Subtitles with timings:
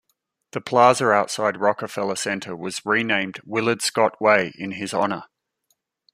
[0.53, 5.25] The plaza outside Rockefeller Center was renamed Willard Scott Way in his honor.